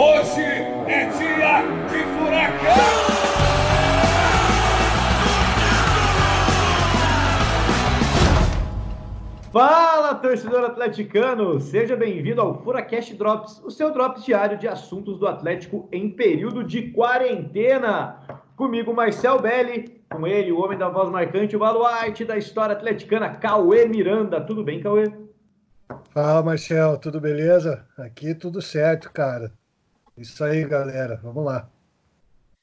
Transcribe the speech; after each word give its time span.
Hoje 0.00 0.42
é 0.42 1.06
dia 1.06 1.62
de 1.88 2.04
furacão! 2.14 3.08
Fala, 9.52 10.14
torcedor 10.14 10.66
atleticano! 10.66 11.60
Seja 11.60 11.96
bem-vindo 11.96 12.40
ao 12.40 12.62
Furacast 12.62 13.12
Drops, 13.16 13.60
o 13.64 13.72
seu 13.72 13.92
drops 13.92 14.24
diário 14.24 14.56
de 14.56 14.68
assuntos 14.68 15.18
do 15.18 15.26
Atlético 15.26 15.88
em 15.90 16.08
período 16.08 16.62
de 16.62 16.92
quarentena. 16.92 18.20
Comigo, 18.54 18.94
Marcel 18.94 19.40
Belli, 19.40 20.00
com 20.10 20.24
ele, 20.24 20.52
o 20.52 20.60
homem 20.60 20.78
da 20.78 20.88
voz 20.88 21.10
marcante, 21.10 21.56
o 21.56 21.58
baluarte 21.58 22.24
da 22.24 22.38
história 22.38 22.76
atleticana, 22.76 23.30
Cauê 23.30 23.84
Miranda. 23.88 24.40
Tudo 24.40 24.62
bem, 24.62 24.80
Cauê? 24.80 25.12
Fala, 26.10 26.40
Marcel, 26.40 26.98
tudo 26.98 27.20
beleza? 27.20 27.84
Aqui 27.98 28.32
tudo 28.32 28.62
certo, 28.62 29.10
cara. 29.10 29.57
Isso 30.18 30.42
aí, 30.42 30.64
galera. 30.64 31.20
Vamos 31.22 31.44
lá. 31.44 31.68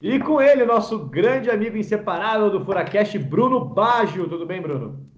E 0.02 0.20
com 0.20 0.42
ele, 0.42 0.66
nosso 0.66 1.00
grande 1.00 1.50
amigo 1.50 1.78
inseparável 1.78 2.50
do 2.50 2.64
Furacast, 2.64 3.18
Bruno 3.18 3.64
Baggio. 3.64 4.28
Tudo 4.28 4.46
bem, 4.46 4.62
Bruno? 4.62 5.10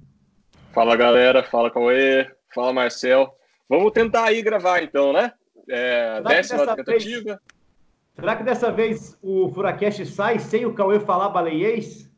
Fala 0.71 0.95
galera, 0.95 1.43
fala 1.43 1.71
Cauê, 1.71 2.29
fala 2.53 2.71
Marcel. 2.71 3.35
Vamos 3.67 3.91
tentar 3.91 4.25
aí 4.25 4.41
gravar 4.41 4.83
então, 4.83 5.11
né? 5.11 5.33
É, 5.67 6.21
décima 6.21 6.75
tentativa. 6.75 7.23
Vez, 7.25 7.39
será 8.15 8.35
que 8.35 8.43
dessa 8.43 8.71
vez 8.71 9.17
o 9.21 9.49
Furacast 9.49 10.05
sai 10.05 10.37
sem 10.37 10.65
o 10.65 10.73
Cauê 10.73 10.99
falar 10.99 11.29
baleiês? 11.29 12.09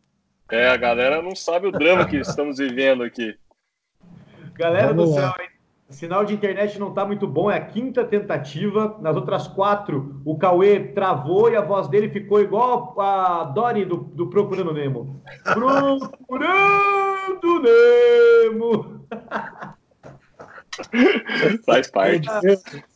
É, 0.51 0.67
a 0.67 0.75
galera 0.75 1.21
não 1.21 1.35
sabe 1.35 1.67
o 1.67 1.71
drama 1.71 2.05
que 2.05 2.17
estamos 2.17 2.57
vivendo 2.57 3.03
aqui. 3.03 3.37
Galera 4.53 4.87
Vamos 4.93 5.11
do 5.11 5.15
céu, 5.15 5.33
hein? 5.39 5.58
O 5.89 5.93
sinal 5.93 6.23
de 6.23 6.35
internet 6.35 6.77
não 6.77 6.93
tá 6.93 7.03
muito 7.03 7.27
bom, 7.27 7.49
é 7.49 7.57
a 7.57 7.65
quinta 7.65 8.05
tentativa. 8.05 8.95
Nas 9.01 9.15
outras 9.15 9.47
quatro, 9.47 10.21
o 10.23 10.37
Cauê 10.37 10.79
travou 10.93 11.49
e 11.49 11.55
a 11.55 11.61
voz 11.61 11.87
dele 11.87 12.09
ficou 12.09 12.39
igual 12.39 12.93
a 13.01 13.45
Dory 13.45 13.85
do, 13.85 13.97
do 13.97 14.29
Procurando 14.29 14.71
Nemo. 14.71 15.19
Procurando 15.43 16.11
Nemo! 17.63 19.03
Faz 21.65 21.89
parte. 21.89 22.27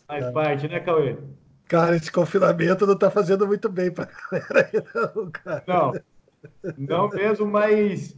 Faz 0.07 0.31
parte, 0.31 0.67
né, 0.67 0.79
Cauê? 0.79 1.17
Cara, 1.67 1.95
esse 1.95 2.11
confinamento 2.11 2.85
não 2.85 2.95
tá 2.95 3.09
fazendo 3.09 3.47
muito 3.47 3.69
bem 3.69 3.89
pra 3.89 4.07
galera 4.31 4.69
aí, 4.71 4.83
não, 4.93 5.31
cara. 5.31 5.63
Não, 5.65 5.93
não 6.77 7.09
mesmo, 7.09 7.47
mas 7.47 8.15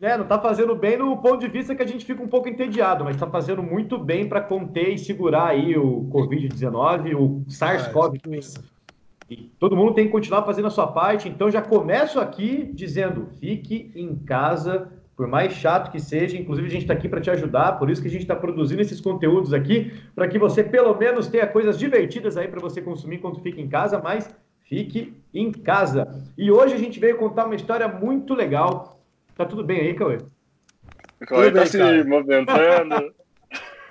é, 0.00 0.16
não 0.16 0.22
está 0.22 0.38
fazendo 0.38 0.76
bem 0.76 0.96
no 0.96 1.16
ponto 1.16 1.38
de 1.38 1.48
vista 1.48 1.74
que 1.74 1.82
a 1.82 1.86
gente 1.86 2.04
fica 2.04 2.22
um 2.22 2.28
pouco 2.28 2.48
entediado, 2.48 3.04
mas 3.04 3.16
está 3.16 3.26
fazendo 3.26 3.62
muito 3.62 3.98
bem 3.98 4.28
para 4.28 4.40
conter 4.40 4.90
e 4.90 4.98
segurar 4.98 5.48
aí 5.48 5.76
o 5.76 6.08
Covid-19, 6.12 7.16
o 7.16 7.44
SARS-CoV-2. 7.48 8.62
E 9.28 9.50
todo 9.58 9.76
mundo 9.76 9.94
tem 9.94 10.06
que 10.06 10.12
continuar 10.12 10.44
fazendo 10.44 10.68
a 10.68 10.70
sua 10.70 10.86
parte, 10.86 11.28
então 11.28 11.50
já 11.50 11.60
começo 11.60 12.20
aqui 12.20 12.70
dizendo: 12.72 13.28
fique 13.40 13.90
em 13.94 14.14
casa, 14.16 14.88
por 15.16 15.26
mais 15.26 15.52
chato 15.52 15.90
que 15.90 15.98
seja. 15.98 16.38
Inclusive, 16.38 16.68
a 16.68 16.70
gente 16.70 16.82
está 16.82 16.94
aqui 16.94 17.08
para 17.08 17.20
te 17.20 17.28
ajudar, 17.30 17.72
por 17.72 17.90
isso 17.90 18.00
que 18.00 18.06
a 18.06 18.10
gente 18.10 18.22
está 18.22 18.36
produzindo 18.36 18.80
esses 18.80 19.00
conteúdos 19.00 19.52
aqui, 19.52 19.92
para 20.14 20.28
que 20.28 20.38
você 20.38 20.62
pelo 20.62 20.96
menos 20.96 21.26
tenha 21.26 21.46
coisas 21.46 21.76
divertidas 21.76 22.36
aí 22.36 22.46
para 22.46 22.60
você 22.60 22.80
consumir 22.80 23.16
enquanto 23.16 23.40
fica 23.40 23.60
em 23.60 23.68
casa, 23.68 24.00
mas 24.02 24.32
fique 24.62 25.12
em 25.34 25.50
casa. 25.50 26.24
E 26.38 26.52
hoje 26.52 26.74
a 26.74 26.78
gente 26.78 27.00
veio 27.00 27.18
contar 27.18 27.46
uma 27.46 27.56
história 27.56 27.88
muito 27.88 28.32
legal 28.32 28.97
Tá 29.38 29.46
tudo 29.46 29.62
bem 29.62 29.82
aí, 29.82 29.94
Cauê? 29.94 30.18
O 31.22 31.26
Cauê 31.26 31.52
tá 31.52 31.64
se 31.64 31.78
cara. 31.78 32.04
movimentando. 32.04 33.14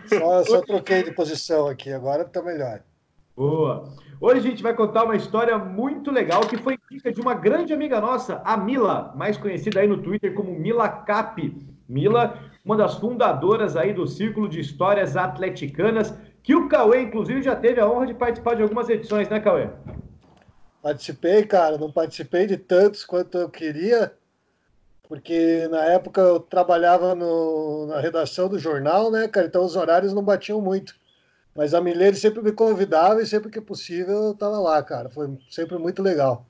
Só, 0.08 0.44
só 0.44 0.62
troquei 0.62 1.04
de 1.04 1.12
posição 1.12 1.68
aqui, 1.68 1.92
agora 1.92 2.24
tá 2.24 2.42
melhor. 2.42 2.82
Boa. 3.36 3.92
Hoje 4.22 4.40
a 4.40 4.42
gente 4.42 4.64
vai 4.64 4.74
contar 4.74 5.04
uma 5.04 5.18
história 5.18 5.58
muito 5.58 6.12
legal 6.12 6.42
que 6.48 6.56
foi 6.56 6.78
dica 6.90 7.12
de 7.12 7.20
uma 7.20 7.34
grande 7.34 7.74
amiga 7.74 8.00
nossa, 8.00 8.42
a 8.46 8.56
Mila, 8.56 9.14
mais 9.18 9.36
conhecida 9.36 9.82
aí 9.82 9.88
no 9.88 10.02
Twitter 10.02 10.34
como 10.34 10.58
Mila 10.58 10.88
Cap. 10.88 11.68
Mila, 11.90 12.40
uma 12.64 12.78
das 12.78 12.96
fundadoras 12.96 13.76
aí 13.76 13.92
do 13.92 14.08
Círculo 14.08 14.48
de 14.48 14.62
Histórias 14.62 15.18
Atleticanas, 15.18 16.14
que 16.42 16.56
o 16.56 16.70
Cauê, 16.70 17.02
inclusive, 17.02 17.42
já 17.42 17.56
teve 17.56 17.82
a 17.82 17.90
honra 17.90 18.08
de 18.08 18.14
participar 18.14 18.56
de 18.56 18.62
algumas 18.62 18.88
edições, 18.88 19.28
né, 19.28 19.42
Cauê? 19.42 19.68
Participei, 20.82 21.44
cara, 21.44 21.78
não 21.78 21.92
participei 21.92 22.48
de 22.48 22.56
tantos 22.56 23.04
quanto 23.04 23.38
eu 23.38 23.50
queria, 23.50 24.14
porque 25.08 25.68
na 25.70 25.86
época 25.86 26.20
eu 26.22 26.40
trabalhava 26.40 27.16
no, 27.16 27.88
na 27.88 28.00
redação 28.00 28.50
do 28.50 28.60
jornal, 28.60 29.10
né, 29.10 29.28
cara? 29.28 29.48
Então 29.48 29.64
os 29.64 29.76
horários 29.76 30.14
não 30.14 30.24
batiam 30.24 30.62
muito. 30.62 30.96
Mas 31.56 31.74
a 31.74 31.82
Milene 31.82 32.16
sempre 32.16 32.42
me 32.42 32.52
convidava 32.52 33.22
e 33.22 33.26
sempre 33.26 33.50
que 33.50 33.60
possível 33.60 34.26
eu 34.26 34.32
estava 34.32 34.60
lá, 34.60 34.84
cara. 34.84 35.10
Foi 35.10 35.28
sempre 35.50 35.78
muito 35.78 36.04
legal. 36.04 36.46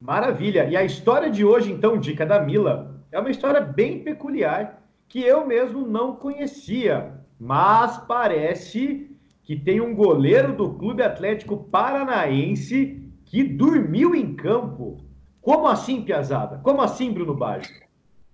Maravilha! 0.00 0.68
E 0.68 0.76
a 0.76 0.84
história 0.84 1.30
de 1.30 1.44
hoje, 1.44 1.72
então, 1.72 1.98
dica 1.98 2.26
da 2.26 2.38
Mila, 2.38 2.94
é 3.10 3.18
uma 3.18 3.30
história 3.30 3.60
bem 3.60 4.04
peculiar 4.04 4.82
que 5.08 5.20
eu 5.20 5.46
mesmo 5.46 5.86
não 5.86 6.14
conhecia, 6.14 7.12
mas 7.40 7.98
parece 8.06 9.10
que 9.42 9.56
tem 9.56 9.80
um 9.80 9.94
goleiro 9.94 10.54
do 10.54 10.74
Clube 10.74 11.02
Atlético 11.02 11.56
Paranaense 11.56 13.10
que 13.24 13.42
dormiu 13.42 14.14
em 14.14 14.34
campo. 14.34 14.98
Como 15.44 15.68
assim, 15.68 16.00
Piazada? 16.00 16.58
Como 16.62 16.80
assim, 16.80 17.12
Bruno 17.12 17.34
Baggio? 17.34 17.70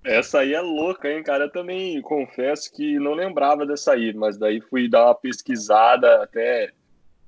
Essa 0.04 0.38
aí 0.38 0.54
é 0.54 0.60
louca, 0.60 1.10
hein, 1.10 1.24
cara? 1.24 1.44
Eu 1.44 1.50
também 1.50 2.00
confesso 2.00 2.72
que 2.72 3.00
não 3.00 3.12
lembrava 3.14 3.66
dessa 3.66 3.92
aí, 3.92 4.14
mas 4.14 4.38
daí 4.38 4.60
fui 4.60 4.88
dar 4.88 5.06
uma 5.06 5.14
pesquisada, 5.14 6.22
até 6.22 6.70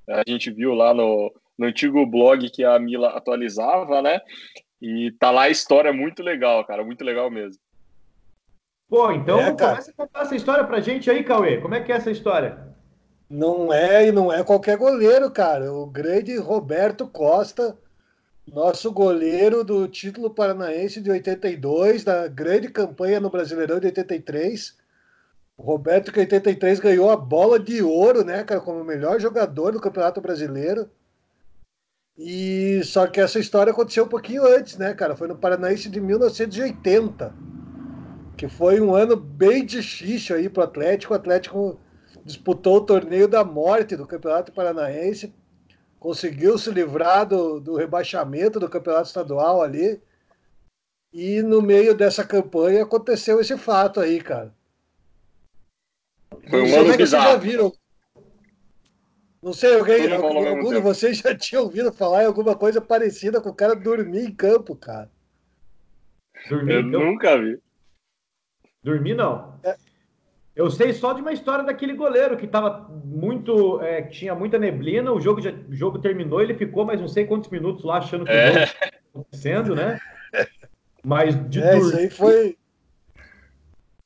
a 0.09 0.23
gente 0.27 0.53
viu 0.53 0.73
lá 0.73 0.95
no, 0.95 1.35
no 1.59 1.67
antigo 1.67 2.07
blog 2.07 2.49
que 2.49 2.65
a 2.65 2.79
Mila 2.79 3.09
atualizava, 3.09 4.01
né? 4.01 4.21
E 4.81 5.11
tá 5.19 5.33
lá 5.33 5.43
a 5.43 5.51
história 5.51 5.93
muito 5.93 6.23
legal, 6.23 6.65
cara, 6.65 6.85
muito 6.85 7.05
legal 7.05 7.29
mesmo. 7.29 7.61
Pô, 8.89 9.11
então 9.11 9.41
é, 9.41 9.53
começa 9.53 9.91
a 9.91 9.95
contar 9.95 10.21
essa 10.23 10.37
história 10.37 10.65
pra 10.65 10.81
gente 10.81 11.11
aí, 11.11 11.25
Cauê. 11.25 11.61
Como 11.61 11.75
é 11.75 11.81
que 11.81 11.91
é 11.91 11.97
essa 11.97 12.11
história? 12.11 12.73
Não 13.29 13.73
é, 13.73 14.07
e 14.07 14.13
não 14.13 14.33
é 14.33 14.45
qualquer 14.45 14.77
goleiro, 14.77 15.29
cara. 15.31 15.73
O 15.73 15.87
grande 15.87 16.37
Roberto 16.37 17.09
Costa 17.09 17.77
nosso 18.51 18.91
goleiro 18.93 19.63
do 19.63 19.87
título 19.87 20.31
paranaense 20.31 21.01
de 21.01 21.11
82, 21.11 22.05
da 22.05 22.27
grande 22.27 22.69
campanha 22.69 23.21
no 23.21 23.31
Brasileirão 23.31 23.79
de 23.79 23.87
83. 23.87 24.77
O 25.57 25.63
Roberto, 25.63 26.13
que 26.13 26.19
em 26.19 26.23
83 26.23 26.81
ganhou 26.81 27.11
a 27.11 27.17
bola 27.17 27.59
de 27.59 27.83
ouro, 27.83 28.25
né, 28.25 28.43
cara, 28.43 28.61
como 28.61 28.81
o 28.81 28.85
melhor 28.85 29.21
jogador 29.21 29.73
do 29.73 29.81
Campeonato 29.81 30.21
Brasileiro. 30.21 30.91
E 32.19 32.83
só 32.85 33.07
que 33.07 33.21
essa 33.21 33.39
história 33.39 33.73
aconteceu 33.73 34.05
um 34.05 34.09
pouquinho 34.09 34.45
antes, 34.45 34.77
né, 34.77 34.93
cara? 34.93 35.17
Foi 35.17 35.29
no 35.29 35.37
Paranaense 35.37 35.89
de 35.89 36.01
1980, 36.01 37.35
que 38.37 38.49
foi 38.49 38.81
um 38.81 38.95
ano 38.95 39.17
bem 39.17 39.65
difícil 39.65 40.37
aí 40.37 40.49
para 40.49 40.63
o 40.63 40.65
Atlético. 40.65 41.15
O 41.15 41.17
Atlético 41.17 41.81
disputou 42.25 42.77
o 42.77 42.85
torneio 42.85 43.27
da 43.27 43.45
morte 43.45 43.97
do 43.97 44.07
Campeonato 44.07 44.53
Paranaense, 44.53 45.33
conseguiu 46.03 46.59
se 46.59 46.69
livrar 46.69 47.25
do, 47.25 47.61
do 47.61 47.77
rebaixamento 47.77 48.59
do 48.59 48.69
campeonato 48.69 49.07
estadual 49.07 49.63
ali. 49.63 50.03
E 51.13 51.41
no 51.43 51.63
meio 51.63 51.95
dessa 51.95 52.27
campanha 52.27 52.83
aconteceu 52.83 53.41
esse 53.41 53.57
fato 53.57 54.01
aí, 54.01 54.21
cara. 54.21 54.53
Foi 56.51 56.63
um 56.63 56.81
ano 56.81 56.97
bizarro. 56.97 57.31
Já 57.31 57.37
viram. 57.37 57.73
Não 59.41 59.53
sei, 59.53 59.79
alguém, 59.79 60.13
algum, 60.13 60.49
algum 60.49 60.73
de 60.73 60.81
vocês 60.81 61.19
já 61.19 61.37
tinha 61.37 61.61
ouvido 61.61 61.93
falar 61.93 62.25
em 62.25 62.27
alguma 62.27 62.57
coisa 62.57 62.81
parecida 62.81 63.41
com 63.41 63.51
o 63.51 63.55
cara 63.55 63.77
dormir 63.77 64.25
em 64.25 64.35
campo, 64.35 64.75
cara. 64.75 65.11
Dormir, 66.49 66.75
Eu 66.75 66.83
nunca 66.83 67.41
vi. 67.41 67.61
Dormir 68.83 69.15
não. 69.15 69.57
É, 69.63 69.77
eu 70.55 70.71
sei 70.71 70.93
só 70.93 71.13
de 71.13 71.23
uma 71.23 71.33
história 71.33 71.65
daquele 71.65 71.95
goleiro 71.95 72.37
que 72.37 72.45
estava 72.45 72.87
muito. 73.05 73.81
É, 73.81 74.03
tinha 74.03 74.35
muita 74.35 74.59
neblina, 74.59 75.11
o 75.11 75.21
jogo, 75.21 75.41
já, 75.41 75.51
o 75.51 75.75
jogo 75.75 75.99
terminou, 75.99 76.43
ele 76.43 76.55
ficou 76.55 76.85
mais 76.85 77.01
não 77.01 77.09
sei 77.09 77.25
quantos 77.25 77.51
minutos 77.51 77.85
lá 77.85 77.99
achando 77.99 78.27
que 78.27 78.33
é. 78.33 78.65
estava 78.65 78.93
acontecendo, 79.15 79.75
né? 79.75 79.99
Mas 81.03 81.35
de 81.49 81.63
é, 81.63 81.79
Isso 81.79 81.97
aí 81.97 82.11
foi. 82.11 82.57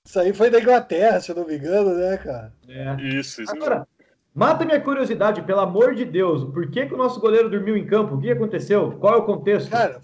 Isso 0.04 0.20
aí 0.20 0.32
foi 0.32 0.50
da 0.50 0.60
Inglaterra, 0.60 1.20
se 1.20 1.32
eu 1.32 1.37
não 1.37 1.46
me 1.46 1.56
engano, 1.56 1.93
né, 1.94 2.16
cara? 2.16 2.52
É. 2.69 2.94
Isso, 3.02 3.42
isso. 3.42 3.52
Agora, 3.52 3.87
mata 4.32 4.64
minha 4.64 4.81
curiosidade, 4.81 5.42
pelo 5.42 5.60
amor 5.60 5.96
de 5.96 6.04
Deus. 6.04 6.44
Por 6.44 6.70
que, 6.70 6.87
que 6.87 6.94
o 6.94 6.96
nosso 6.96 7.19
goleiro 7.20 7.50
dormiu 7.50 7.76
em 7.76 7.84
campo? 7.84 8.14
O 8.14 8.20
que 8.20 8.31
aconteceu? 8.31 8.92
Qual 9.00 9.14
é 9.14 9.16
o 9.16 9.25
contexto? 9.25 9.69
Cara, 9.69 10.00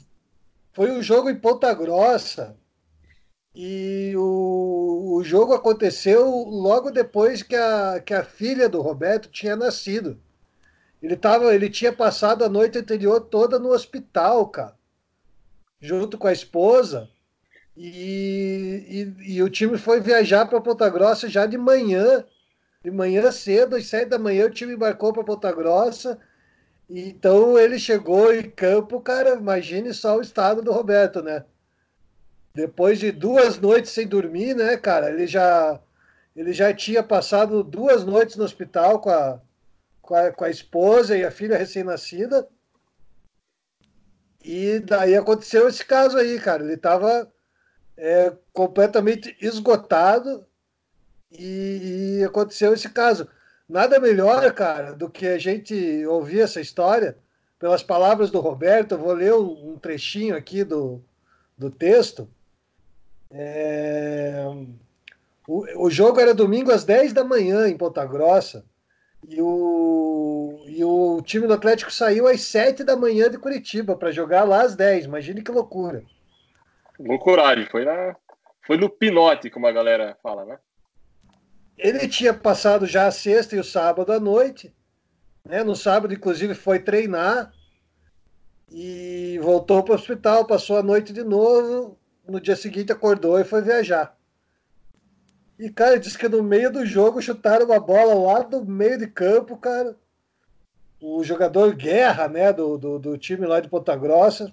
foi 0.72 0.90
um 0.90 1.00
jogo 1.00 1.30
em 1.30 1.36
Ponta 1.36 1.72
Grossa 1.72 2.56
e 3.54 4.14
o, 4.16 5.16
o 5.16 5.24
jogo 5.24 5.52
aconteceu 5.52 6.24
logo 6.26 6.90
depois 6.90 7.42
que 7.42 7.54
a, 7.54 8.00
que 8.00 8.14
a 8.14 8.24
filha 8.24 8.68
do 8.68 8.80
Roberto 8.80 9.28
tinha 9.28 9.54
nascido. 9.54 10.18
Ele, 11.02 11.16
tava, 11.16 11.54
ele 11.54 11.68
tinha 11.68 11.92
passado 11.92 12.44
a 12.44 12.48
noite 12.48 12.78
anterior 12.78 13.20
toda 13.20 13.58
no 13.58 13.70
hospital, 13.70 14.46
cara, 14.48 14.74
junto 15.80 16.16
com 16.16 16.28
a 16.28 16.32
esposa. 16.32 17.10
E, 17.76 19.14
e, 19.18 19.34
e 19.34 19.42
o 19.42 19.50
time 19.50 19.76
foi 19.76 20.00
viajar 20.00 20.46
para 20.46 20.60
Ponta 20.60 20.88
Grossa 20.88 21.28
já 21.28 21.44
de 21.44 21.58
manhã, 21.58 22.24
de 22.82 22.90
manhã 22.90 23.30
cedo, 23.32 23.76
às 23.76 23.86
sete 23.86 24.10
da 24.10 24.18
manhã, 24.18 24.46
o 24.46 24.50
time 24.50 24.74
embarcou 24.74 25.12
para 25.12 25.24
Ponta 25.24 25.52
Grossa. 25.52 26.18
Então 26.88 27.58
ele 27.58 27.78
chegou 27.78 28.32
em 28.34 28.48
campo, 28.50 29.00
cara, 29.00 29.34
imagine 29.34 29.92
só 29.92 30.18
o 30.18 30.22
estado 30.22 30.62
do 30.62 30.72
Roberto, 30.72 31.22
né? 31.22 31.44
Depois 32.54 32.98
de 32.98 33.10
duas 33.10 33.58
noites 33.58 33.92
sem 33.92 34.06
dormir, 34.06 34.54
né, 34.54 34.76
cara? 34.76 35.10
Ele 35.10 35.26
já, 35.26 35.80
ele 36.36 36.52
já 36.52 36.72
tinha 36.74 37.02
passado 37.02 37.64
duas 37.64 38.04
noites 38.04 38.36
no 38.36 38.44
hospital 38.44 39.00
com 39.00 39.10
a, 39.10 39.40
com 40.02 40.14
a, 40.14 40.30
com 40.32 40.44
a 40.44 40.50
esposa 40.50 41.16
e 41.16 41.24
a 41.24 41.30
filha 41.30 41.56
recém-nascida. 41.56 42.46
E 44.44 44.80
daí 44.80 45.16
aconteceu 45.16 45.68
esse 45.68 45.84
caso 45.84 46.18
aí, 46.18 46.38
cara. 46.38 46.62
Ele 46.62 46.74
estava 46.74 47.32
é, 47.96 48.32
completamente 48.52 49.36
esgotado 49.40 50.44
e, 51.30 52.18
e, 52.20 52.24
aconteceu 52.24 52.74
esse 52.74 52.88
caso. 52.90 53.28
Nada 53.68 53.98
melhor, 53.98 54.52
cara, 54.52 54.92
do 54.92 55.08
que 55.08 55.26
a 55.26 55.38
gente 55.38 56.04
ouvir 56.06 56.40
essa 56.40 56.60
história 56.60 57.16
pelas 57.58 57.82
palavras 57.82 58.30
do 58.30 58.40
Roberto. 58.40 58.92
Eu 58.92 58.98
vou 58.98 59.12
ler 59.12 59.32
um, 59.32 59.72
um 59.72 59.78
trechinho 59.78 60.36
aqui 60.36 60.64
do, 60.64 61.02
do 61.56 61.70
texto. 61.70 62.28
É... 63.32 64.44
O, 65.48 65.86
o 65.86 65.90
jogo 65.90 66.20
era 66.20 66.34
domingo 66.34 66.70
às 66.70 66.84
10 66.84 67.12
da 67.12 67.24
manhã 67.24 67.68
em 67.68 67.76
Ponta 67.76 68.04
Grossa. 68.04 68.64
E 69.28 69.40
o, 69.40 70.64
e 70.66 70.84
o 70.84 71.22
time 71.22 71.46
do 71.46 71.54
Atlético 71.54 71.92
saiu 71.92 72.26
às 72.26 72.40
7 72.42 72.82
da 72.84 72.96
manhã 72.96 73.30
de 73.30 73.38
Curitiba 73.38 73.96
para 73.96 74.10
jogar 74.10 74.44
lá 74.44 74.62
às 74.62 74.74
10. 74.74 75.04
Imagine 75.04 75.42
que 75.42 75.52
loucura. 75.52 76.02
Loucuragem, 76.98 77.66
foi, 77.70 77.84
na, 77.84 78.16
foi 78.66 78.76
no 78.76 78.88
pinote, 78.88 79.50
como 79.50 79.66
a 79.66 79.72
galera 79.72 80.16
fala, 80.22 80.44
né? 80.44 80.58
Ele 81.78 82.06
tinha 82.06 82.34
passado 82.34 82.86
já 82.86 83.06
a 83.06 83.10
sexta 83.10 83.56
e 83.56 83.58
o 83.58 83.64
sábado 83.64 84.12
à 84.12 84.20
noite. 84.20 84.74
Né? 85.44 85.64
No 85.64 85.74
sábado, 85.74 86.14
inclusive, 86.14 86.54
foi 86.54 86.78
treinar 86.78 87.52
e 88.70 89.38
voltou 89.42 89.82
para 89.82 89.92
o 89.92 89.94
hospital, 89.94 90.46
passou 90.46 90.76
a 90.76 90.82
noite 90.82 91.12
de 91.12 91.24
novo. 91.24 91.98
No 92.26 92.40
dia 92.40 92.56
seguinte 92.56 92.92
acordou 92.92 93.38
e 93.38 93.44
foi 93.44 93.62
viajar. 93.62 94.16
E, 95.58 95.70
cara, 95.70 95.98
disse 95.98 96.18
que 96.18 96.28
no 96.28 96.42
meio 96.42 96.72
do 96.72 96.84
jogo 96.84 97.20
chutaram 97.20 97.66
uma 97.66 97.78
bola 97.78 98.14
lá 98.14 98.42
do 98.42 98.64
meio 98.64 98.98
de 98.98 99.06
campo, 99.06 99.56
cara. 99.56 99.96
O 101.00 101.22
jogador 101.22 101.74
Guerra, 101.74 102.28
né, 102.28 102.52
do, 102.52 102.78
do, 102.78 102.98
do 102.98 103.18
time 103.18 103.46
lá 103.46 103.60
de 103.60 103.68
Ponta 103.68 103.94
Grossa. 103.96 104.52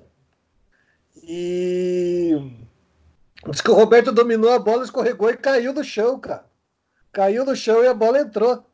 E 1.23 2.35
diz 3.49 3.61
que 3.61 3.71
o 3.71 3.75
Roberto 3.75 4.11
dominou 4.11 4.51
a 4.51 4.59
bola, 4.59 4.83
escorregou 4.83 5.29
e 5.29 5.37
caiu 5.37 5.73
no 5.73 5.83
chão, 5.83 6.19
cara. 6.19 6.45
Caiu 7.11 7.45
no 7.45 7.55
chão 7.55 7.83
e 7.83 7.87
a 7.87 7.93
bola 7.93 8.19
entrou. 8.19 8.65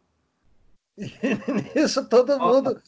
E 0.97 1.77
nisso 1.77 2.05
todo 2.05 2.39
mundo 2.39 2.81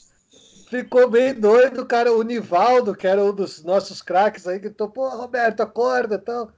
ficou 0.70 1.10
bem 1.10 1.34
doido, 1.34 1.86
cara. 1.86 2.12
O 2.14 2.22
Nivaldo, 2.22 2.96
que 2.96 3.08
era 3.08 3.24
um 3.24 3.34
dos 3.34 3.64
nossos 3.64 4.02
craques 4.02 4.48
aí, 4.48 4.60
que 4.60 4.70
pô, 4.70 5.10
Roberto, 5.10 5.62
acorda 5.62 6.16
e 6.16 6.20
tal. 6.20 6.52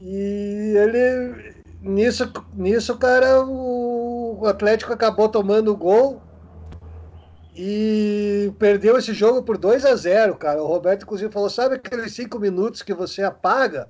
E 0.00 0.74
ele 0.76 1.54
nisso, 1.80 2.32
nisso, 2.54 2.98
cara, 2.98 3.44
o, 3.44 4.46
Atlético 4.46 4.92
acabou 4.92 5.28
tomando 5.28 5.72
o 5.72 5.76
gol 5.76 6.22
e 7.54 8.52
perdeu 8.58 8.98
esse 8.98 9.12
jogo 9.12 9.42
por 9.42 9.56
2 9.56 9.84
a 9.84 9.94
0 9.94 10.36
cara. 10.36 10.62
O 10.62 10.66
Roberto, 10.66 11.02
inclusive, 11.02 11.32
falou: 11.32 11.50
sabe 11.50 11.76
aqueles 11.76 12.12
cinco 12.12 12.38
minutos 12.38 12.82
que 12.82 12.94
você 12.94 13.22
apaga? 13.22 13.88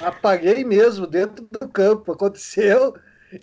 Apaguei 0.00 0.64
mesmo 0.64 1.06
dentro 1.06 1.46
do 1.50 1.68
campo. 1.68 2.12
Aconteceu 2.12 2.94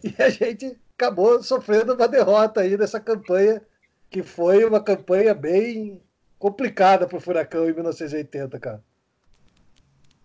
e 0.03 0.15
a 0.21 0.29
gente 0.29 0.77
acabou 0.97 1.43
sofrendo 1.43 1.93
uma 1.93 2.07
derrota 2.07 2.61
aí 2.61 2.77
nessa 2.77 2.99
campanha, 2.99 3.61
que 4.09 4.23
foi 4.23 4.63
uma 4.63 4.81
campanha 4.81 5.33
bem 5.33 6.01
complicada 6.39 7.07
para 7.07 7.17
o 7.17 7.21
Furacão 7.21 7.69
em 7.69 7.73
1980, 7.73 8.59
cara. 8.59 8.83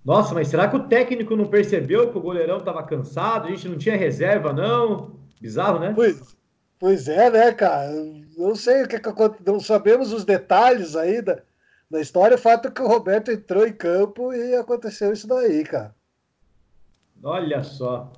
Nossa, 0.04 0.34
mas 0.34 0.48
será 0.48 0.68
que 0.68 0.76
o 0.76 0.88
técnico 0.88 1.36
não 1.36 1.46
percebeu 1.46 2.10
que 2.10 2.18
o 2.18 2.20
goleirão 2.20 2.58
estava 2.58 2.82
cansado? 2.82 3.46
A 3.46 3.50
gente 3.50 3.68
não 3.68 3.78
tinha 3.78 3.96
reserva, 3.96 4.52
não? 4.52 5.16
Bizarro, 5.40 5.78
né? 5.78 5.92
Pois, 5.94 6.36
pois 6.78 7.08
é, 7.08 7.30
né, 7.30 7.52
cara? 7.52 7.90
Não 8.36 8.54
sei 8.54 8.82
o 8.82 8.88
que, 8.88 8.96
aconteceu, 8.96 9.52
não 9.52 9.60
sabemos 9.60 10.12
os 10.12 10.24
detalhes 10.24 10.96
aí 10.96 11.22
da, 11.22 11.40
história. 12.00 12.34
O 12.34 12.40
fato 12.40 12.68
é 12.68 12.70
que 12.70 12.82
o 12.82 12.88
Roberto 12.88 13.30
entrou 13.30 13.66
em 13.66 13.72
campo 13.72 14.32
e 14.32 14.56
aconteceu 14.56 15.12
isso 15.12 15.28
daí, 15.28 15.62
cara. 15.62 15.94
Olha 17.22 17.62
só. 17.62 18.12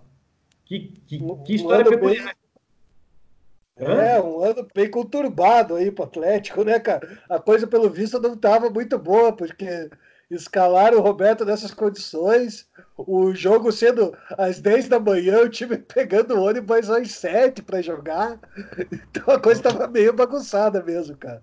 Que, 0.65 0.95
que, 1.07 1.19
que 1.45 1.55
história 1.55 1.95
um 1.95 2.01
bem... 2.01 2.25
É, 3.77 4.21
um 4.23 4.45
ano 4.45 4.67
bem 4.73 4.89
conturbado 4.89 5.75
aí 5.75 5.91
pro 5.91 6.05
Atlético, 6.05 6.63
né, 6.63 6.79
cara? 6.79 7.19
A 7.29 7.41
coisa, 7.41 7.67
pelo 7.67 7.91
visto, 7.91 8.21
não 8.21 8.35
estava 8.35 8.71
muito 8.71 8.97
boa, 8.99 9.33
porque 9.33 9.91
escalaram 10.31 10.99
o 10.99 11.03
Roberto 11.03 11.45
nessas 11.45 11.75
condições, 11.75 12.69
o 12.97 13.35
jogo 13.35 13.73
sendo 13.73 14.17
às 14.39 14.61
10 14.61 14.89
da 14.89 15.01
manhã, 15.01 15.41
o 15.41 15.49
time 15.49 15.77
pegando 15.77 16.35
o 16.35 16.43
ônibus 16.43 16.89
às 16.89 17.11
7 17.11 17.63
para 17.63 17.83
jogar. 17.83 18.39
Então 19.11 19.35
a 19.35 19.41
coisa 19.41 19.61
estava 19.61 19.89
meio 19.89 20.13
bagunçada 20.13 20.83
mesmo, 20.83 21.17
cara. 21.17 21.43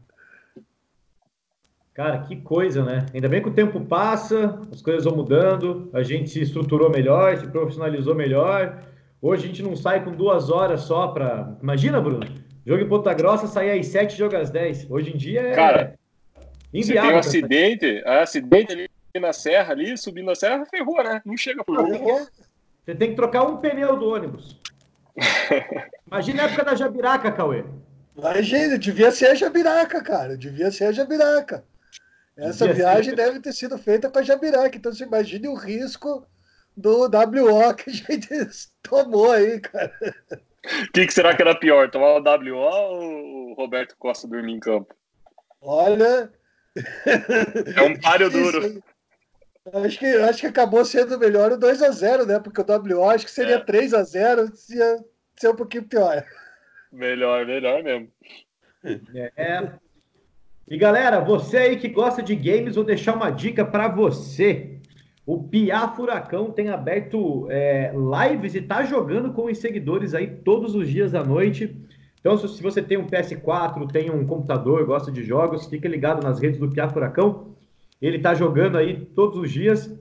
Cara, 1.93 2.19
que 2.19 2.37
coisa, 2.37 2.83
né? 2.83 3.05
Ainda 3.13 3.27
bem 3.27 3.41
que 3.41 3.49
o 3.49 3.53
tempo 3.53 3.81
passa, 3.81 4.59
as 4.71 4.81
coisas 4.81 5.03
vão 5.03 5.15
mudando, 5.15 5.89
a 5.93 6.01
gente 6.01 6.29
se 6.29 6.41
estruturou 6.41 6.89
melhor, 6.89 7.37
se 7.37 7.47
profissionalizou 7.47 8.15
melhor. 8.15 8.81
Hoje 9.21 9.43
a 9.43 9.47
gente 9.47 9.61
não 9.61 9.75
sai 9.75 10.03
com 10.03 10.11
duas 10.11 10.49
horas 10.49 10.81
só 10.81 11.09
para. 11.09 11.57
Imagina, 11.61 12.01
Bruno? 12.01 12.25
Jogo 12.65 12.83
em 12.83 12.87
Ponta 12.87 13.13
Grossa 13.13 13.47
sair 13.47 13.79
às 13.79 13.87
7 13.87 14.13
e 14.13 14.17
joga 14.17 14.39
às 14.39 14.49
10. 14.49 14.89
Hoje 14.89 15.11
em 15.13 15.17
dia 15.17 15.41
é. 15.41 15.55
Cara, 15.55 15.99
Inviável. 16.73 17.21
Se 17.23 17.31
tem 17.31 17.41
um 17.43 17.47
acidente, 17.47 17.85
é, 18.05 18.21
acidente 18.21 18.73
ali 18.73 18.89
na 19.19 19.33
serra, 19.33 19.73
ali, 19.73 19.97
subindo 19.97 20.31
a 20.31 20.35
serra, 20.35 20.65
ferrou, 20.65 21.03
né? 21.03 21.21
Não 21.25 21.35
chega 21.35 21.63
pro 21.63 21.75
jogo. 21.75 22.27
Você 22.85 22.95
tem 22.95 23.09
que 23.09 23.15
trocar 23.15 23.43
um 23.43 23.57
pneu 23.57 23.97
do 23.97 24.07
ônibus. 24.07 24.59
Imagina 26.07 26.43
a 26.43 26.45
época 26.45 26.63
da 26.63 26.75
Jabiraca, 26.75 27.31
Cauê. 27.31 27.65
Imagina, 28.17 28.77
devia 28.77 29.11
ser 29.11 29.27
a 29.27 29.35
Jabiraca, 29.35 30.01
cara. 30.01 30.37
Devia 30.37 30.71
ser 30.71 30.85
a 30.85 30.91
Jabiraca. 30.91 31.63
Essa 32.37 32.67
devia 32.67 32.85
viagem 32.85 33.11
ser... 33.11 33.15
deve 33.15 33.39
ter 33.41 33.51
sido 33.51 33.77
feita 33.77 34.09
com 34.09 34.19
a 34.19 34.23
Jabiraca. 34.23 34.75
Então 34.75 34.93
você 34.93 35.03
imagine 35.03 35.47
o 35.49 35.55
risco 35.55 36.25
do 36.75 37.03
WO 37.03 37.73
que 37.75 37.89
a 37.89 37.93
gente 37.93 38.29
tomou 38.83 39.31
aí, 39.31 39.59
cara. 39.59 39.93
O 40.63 40.91
que, 40.91 41.07
que, 41.07 41.13
será 41.13 41.35
que 41.35 41.41
era 41.41 41.55
pior? 41.55 41.89
Tomar 41.89 42.15
o 42.15 42.21
WO 42.21 42.57
ou 42.57 43.51
o 43.51 43.53
Roberto 43.53 43.95
Costa 43.97 44.27
dormir 44.27 44.53
em 44.53 44.59
campo? 44.59 44.93
Olha, 45.61 46.31
é 47.75 47.81
um 47.81 47.99
páreo 47.99 48.29
duro. 48.29 48.81
Acho 49.73 49.99
que, 49.99 50.05
acho 50.05 50.39
que 50.41 50.47
acabou 50.47 50.83
sendo 50.83 51.19
melhor 51.19 51.51
o 51.51 51.57
2x0, 51.57 52.25
né? 52.25 52.39
Porque 52.39 52.61
o 52.61 52.65
WO 52.97 53.09
acho 53.09 53.25
que 53.25 53.31
seria 53.31 53.55
é. 53.55 53.63
3x0, 53.63 54.51
ia 54.69 55.05
ser 55.35 55.49
um 55.49 55.55
pouquinho 55.55 55.83
pior. 55.83 56.25
Melhor, 56.91 57.45
melhor 57.45 57.83
mesmo. 57.83 58.11
É. 59.37 59.71
E 60.67 60.77
galera, 60.77 61.19
você 61.19 61.57
aí 61.57 61.77
que 61.77 61.87
gosta 61.87 62.23
de 62.23 62.35
games, 62.35 62.75
vou 62.75 62.83
deixar 62.83 63.13
uma 63.13 63.29
dica 63.29 63.63
para 63.63 63.87
você. 63.87 64.79
O 65.31 65.41
Pia 65.41 65.87
Furacão 65.87 66.51
tem 66.51 66.67
aberto 66.67 67.47
é, 67.49 67.93
lives 67.93 68.53
e 68.53 68.61
tá 68.61 68.83
jogando 68.83 69.31
com 69.31 69.45
os 69.45 69.59
seguidores 69.59 70.13
aí 70.13 70.27
todos 70.27 70.75
os 70.75 70.89
dias 70.89 71.15
à 71.15 71.23
noite. 71.23 71.73
Então, 72.19 72.37
se 72.37 72.61
você 72.61 72.81
tem 72.81 72.97
um 72.97 73.07
PS4, 73.07 73.89
tem 73.89 74.11
um 74.11 74.27
computador, 74.27 74.85
gosta 74.85 75.09
de 75.09 75.23
jogos, 75.23 75.67
fica 75.67 75.87
ligado 75.87 76.21
nas 76.21 76.37
redes 76.37 76.59
do 76.59 76.67
Piá 76.67 76.89
Furacão. 76.89 77.55
Ele 78.01 78.17
está 78.17 78.33
jogando 78.33 78.77
aí 78.77 79.05
todos 79.15 79.37
os 79.37 79.49
dias, 79.49 79.97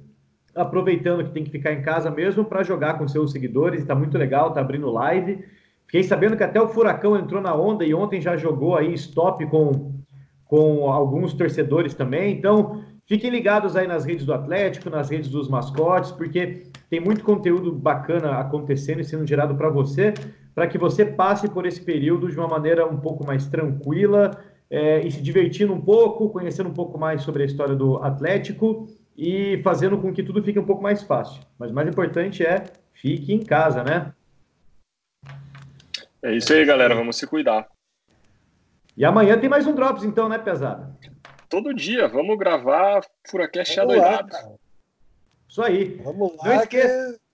aproveitando 0.53 1.23
que 1.23 1.31
tem 1.31 1.45
que 1.45 1.51
ficar 1.53 1.75
em 1.75 1.83
casa 1.83 2.11
mesmo 2.11 2.45
para 2.45 2.65
jogar 2.65 2.99
com 2.99 3.07
seus 3.07 3.31
seguidores. 3.31 3.83
Está 3.83 3.95
muito 3.95 4.19
legal, 4.19 4.49
está 4.49 4.61
abrindo 4.61 4.91
live. 4.91 5.45
Fiquei 5.87 6.03
sabendo 6.03 6.37
que 6.37 6.43
até 6.43 6.61
o 6.61 6.67
Furacão 6.67 7.17
entrou 7.17 7.41
na 7.41 7.55
onda 7.55 7.85
e 7.85 7.95
ontem 7.95 8.21
já 8.21 8.37
jogou 8.37 8.75
aí 8.75 8.93
stop 8.95 9.47
com, 9.47 9.93
com 10.45 10.91
alguns 10.91 11.33
torcedores 11.35 11.95
também. 11.95 12.37
Então, 12.37 12.83
fiquem 13.11 13.29
ligados 13.29 13.75
aí 13.75 13.89
nas 13.89 14.05
redes 14.05 14.25
do 14.25 14.33
Atlético, 14.33 14.89
nas 14.89 15.11
redes 15.11 15.29
dos 15.29 15.49
mascotes, 15.49 16.13
porque 16.13 16.63
tem 16.89 17.01
muito 17.01 17.25
conteúdo 17.25 17.73
bacana 17.73 18.39
acontecendo 18.39 19.01
e 19.01 19.05
sendo 19.05 19.27
gerado 19.27 19.57
para 19.57 19.69
você 19.69 20.15
para 20.55 20.69
que 20.69 20.79
você 20.79 21.05
passe 21.05 21.49
por 21.49 21.67
esse 21.67 21.81
período 21.81 22.31
de 22.31 22.37
uma 22.39 22.47
maneira 22.47 22.87
um 22.87 22.99
pouco 22.99 23.27
mais 23.27 23.47
tranquila 23.47 24.31
é, 24.71 25.05
e 25.05 25.11
se 25.11 25.21
divertindo 25.21 25.73
um 25.73 25.81
pouco, 25.81 26.31
conhecendo 26.31 26.69
um 26.69 26.73
pouco 26.75 26.97
mais 26.99 27.23
sobre 27.23 27.43
a 27.43 27.47
história 27.47 27.75
do 27.75 27.97
Atlético 27.97 28.87
e 29.19 29.61
fazendo 29.65 29.99
com 29.99 30.13
que 30.13 30.23
tudo 30.23 30.43
fique 30.43 30.59
um 30.59 30.65
pouco 30.65 30.83
mais 30.83 31.03
fácil. 31.03 31.43
Mas 31.59 31.73
o 31.73 31.75
mais 31.75 31.89
importante 31.89 32.47
é 32.47 32.63
fique 32.93 33.33
em 33.33 33.43
casa, 33.43 33.83
né? 33.83 34.13
É 36.23 36.33
isso 36.33 36.53
aí, 36.53 36.65
galera. 36.65 36.95
Vamos 36.95 37.17
se 37.17 37.27
cuidar. 37.27 37.67
E 38.97 39.05
amanhã 39.05 39.39
tem 39.39 39.49
mais 39.49 39.67
um 39.67 39.75
Drops, 39.75 40.05
então, 40.05 40.29
né, 40.29 40.39
pesada? 40.39 40.95
Todo 41.51 41.75
dia. 41.75 42.07
Vamos 42.07 42.39
gravar 42.39 43.05
Furacast 43.29 43.79
adoidado. 43.79 44.31
Isso 45.49 45.61
aí. 45.61 46.01
Vamos 46.05 46.37
lá. 46.37 46.45
Não 46.45 46.55
esqueça. 46.55 47.13
Que... 47.13 47.31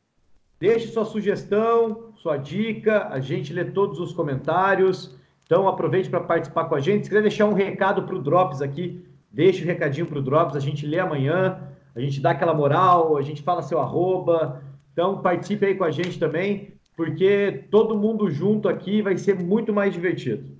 Deixe 0.58 0.88
sua 0.88 1.04
sugestão, 1.04 2.14
sua 2.16 2.38
dica, 2.38 3.08
a 3.08 3.20
gente 3.20 3.52
lê 3.52 3.62
todos 3.62 4.00
os 4.00 4.14
comentários 4.14 5.14
Então 5.44 5.68
aproveite 5.68 6.08
para 6.08 6.20
participar 6.20 6.64
com 6.64 6.74
a 6.74 6.80
gente. 6.80 7.04
Se 7.04 7.10
quiser 7.10 7.20
deixar 7.20 7.44
um 7.44 7.52
recado 7.52 8.04
para 8.04 8.14
o 8.14 8.22
Drops 8.22 8.62
aqui, 8.62 9.06
deixe 9.30 9.60
o 9.60 9.64
um 9.64 9.66
recadinho 9.66 10.06
para 10.06 10.18
o 10.18 10.22
Drops, 10.22 10.56
a 10.56 10.60
gente 10.60 10.86
lê 10.86 10.98
amanhã, 10.98 11.60
a 11.94 12.00
gente 12.00 12.20
dá 12.20 12.30
aquela 12.30 12.54
moral, 12.54 13.18
a 13.18 13.22
gente 13.22 13.42
fala 13.42 13.60
seu 13.60 13.78
arroba. 13.78 14.62
Então 14.94 15.20
participe 15.20 15.66
aí 15.66 15.74
com 15.74 15.84
a 15.84 15.90
gente 15.90 16.18
também, 16.18 16.72
porque 16.96 17.64
todo 17.70 17.98
mundo 17.98 18.30
junto 18.30 18.66
aqui 18.66 19.02
vai 19.02 19.18
ser 19.18 19.38
muito 19.38 19.74
mais 19.74 19.92
divertido. 19.92 20.56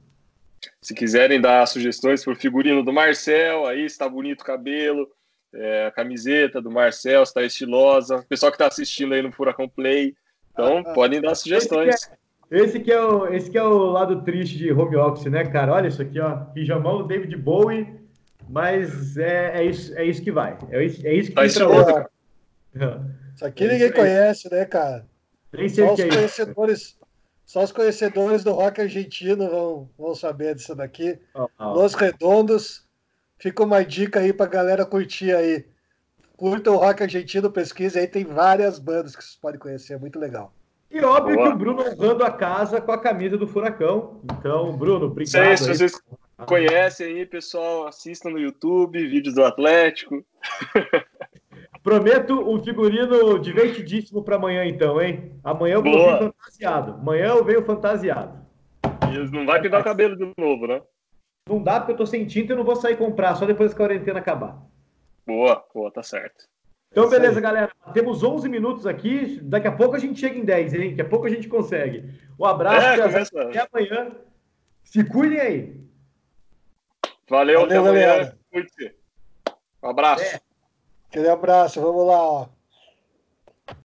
Se 0.81 0.95
quiserem 0.95 1.41
dar 1.41 1.67
sugestões 1.67 2.25
para 2.25 2.33
o 2.33 2.37
figurino 2.37 2.83
do 2.83 2.93
Marcel, 2.93 3.67
aí 3.67 3.85
está 3.85 4.09
bonito 4.09 4.43
o 4.43 4.45
cabelo, 4.45 5.09
é, 5.55 5.87
a 5.87 5.91
camiseta 5.91 6.61
do 6.61 6.71
Marcel 6.71 7.23
está 7.23 7.43
estilosa. 7.43 8.17
O 8.17 8.25
pessoal 8.25 8.53
que 8.53 8.57
está 8.57 8.67
assistindo 8.67 9.15
aí 9.15 9.23
no 9.23 9.33
Furacão 9.33 9.69
Play, 9.69 10.15
então 10.53 10.79
ah, 10.79 10.93
podem 10.93 11.21
dar 11.21 11.35
sugestões. 11.35 11.95
Esse 11.95 12.09
que, 12.09 12.13
é, 12.55 12.65
esse, 12.65 12.81
que 12.81 12.93
é 12.93 13.01
o, 13.01 13.27
esse 13.35 13.51
que 13.51 13.59
é 13.59 13.63
o 13.63 13.87
lado 13.87 14.23
triste 14.23 14.57
de 14.57 14.73
home 14.73 14.97
office, 14.97 15.27
né, 15.27 15.45
cara? 15.45 15.73
Olha 15.73 15.89
isso 15.89 16.03
aqui, 16.03 16.21
ó. 16.21 16.37
Pijamão 16.37 17.07
David 17.07 17.37
Bowie, 17.37 17.87
mas 18.49 19.17
é, 19.17 19.59
é, 19.59 19.65
isso, 19.65 19.97
é 19.97 20.05
isso 20.05 20.23
que 20.23 20.31
vai. 20.31 20.57
É 20.71 20.85
isso, 20.85 21.07
é 21.07 21.15
isso 21.15 21.31
que 21.31 21.35
tá 21.35 21.47
estiloso, 21.47 22.07
Isso 23.35 23.45
aqui 23.45 23.65
é 23.65 23.73
ninguém 23.73 23.93
conhece, 23.93 24.51
né, 24.51 24.65
cara? 24.65 25.05
Só 25.69 25.93
os, 25.93 26.01
é 26.01 26.09
conhecedores, 26.09 26.99
só 27.47 27.63
os 27.63 27.71
conhecedores 27.71 28.43
do 28.43 28.53
rock 28.53 28.81
argentino 28.81 29.49
vão, 29.49 29.89
vão 29.97 30.15
saber 30.17 30.57
disso 30.57 30.75
daqui. 30.75 31.17
Oh, 31.33 31.49
oh. 31.61 31.75
Los 31.75 31.95
Redondos. 31.95 32.85
Fica 33.39 33.63
uma 33.63 33.85
dica 33.85 34.19
aí 34.19 34.33
pra 34.33 34.47
galera 34.47 34.85
curtir 34.85 35.33
aí. 35.33 35.65
Curta 36.37 36.73
o 36.73 36.77
rock 36.77 37.05
argentino, 37.05 37.51
pesquisa 37.51 38.01
aí, 38.01 38.09
tem 38.09 38.25
várias 38.25 38.79
bandas 38.79 39.15
que 39.15 39.23
vocês 39.23 39.37
podem 39.37 39.61
conhecer, 39.61 39.95
é 39.95 39.99
muito 39.99 40.19
legal. 40.19 40.53
E 40.91 41.01
óbvio 41.03 41.37
Boa. 41.37 41.49
que 41.49 41.55
o 41.55 41.59
Bruno 41.59 41.83
honrando 41.83 42.25
a 42.25 42.31
casa 42.31 42.81
com 42.81 42.93
a 42.93 42.99
camisa 42.99 43.39
do 43.39 43.47
Furacão. 43.47 44.21
Então, 44.25 44.77
Bruno, 44.77 45.07
obrigado. 45.07 45.57
Se 45.57 45.69
vocês 45.69 46.01
conhecem 46.47 47.07
aí, 47.07 47.27
pessoal, 47.27 47.87
assistam 47.87 48.31
no 48.31 48.39
YouTube, 48.39 49.07
vídeos 49.07 49.35
do 49.35 49.45
Atlético. 49.45 50.25
Prometo 51.87 52.33
um 52.51 52.61
figurino 52.61 53.39
divertidíssimo 53.39 54.21
para 54.21 54.35
amanhã, 54.35 54.65
então, 54.67 55.01
hein? 55.01 55.39
Amanhã 55.45 55.75
eu 55.75 55.85
vou 55.85 55.93
vir 55.93 56.19
fantasiado. 56.19 56.93
Amanhã 56.95 57.27
eu 57.27 57.45
venho 57.45 57.65
fantasiado. 57.65 58.45
E 59.09 59.31
não 59.31 59.47
vai 59.47 59.63
pintar 59.63 59.83
o 59.83 59.85
cabelo 59.85 60.17
de 60.17 60.33
novo, 60.37 60.67
né? 60.67 60.83
Não 61.49 61.63
dá 61.63 61.79
porque 61.79 61.93
eu 61.93 61.97
tô 61.97 62.05
sem 62.05 62.27
tinta 62.27 62.53
e 62.53 62.57
não 62.57 62.65
vou 62.65 62.75
sair 62.75 62.97
comprar, 62.97 63.37
só 63.37 63.47
depois 63.47 63.73
que 63.73 63.81
a 63.81 63.87
quarentena 63.87 64.19
acabar. 64.19 64.61
Boa, 65.25 65.65
boa, 65.73 65.89
tá 65.93 66.03
certo. 66.03 66.49
Então, 66.91 67.09
beleza, 67.09 67.41
galera. 67.41 67.71
Temos 67.95 68.25
11 68.25 68.49
minutos 68.49 68.85
aqui. 68.85 69.39
Daqui 69.45 69.69
a 69.69 69.73
pouco 69.73 69.95
a 69.95 70.01
gente 70.01 70.19
chega 70.19 70.37
em 70.37 70.45
10, 70.45 70.75
hein? 70.75 70.91
Daqui 70.91 71.03
a 71.03 71.09
pouco 71.09 71.27
a 71.27 71.31
gente 71.31 71.47
consegue. 71.47 72.13
Um 72.37 72.47
abraço. 72.47 72.85
É, 72.85 73.01
começa... 73.01 73.43
Até 73.43 73.69
amanhã. 73.73 74.11
Se 74.83 75.05
cuidem 75.05 75.39
aí. 75.39 75.81
Valeu, 77.31 77.61
Valeu 77.61 77.65
até 77.65 77.77
amanhã. 77.77 78.37
Um 79.85 79.89
abraço. 79.89 80.25
É. 80.25 80.46
Aquele 81.17 81.31
abraço. 81.31 81.81
Vamos 81.81 82.07
lá, 82.07 82.23
ó. 82.23 82.56